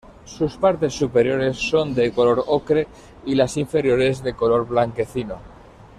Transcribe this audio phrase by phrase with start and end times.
[0.25, 2.87] Sus partes superiores son de color ocre
[3.23, 5.37] y las inferiores de color blanquecino.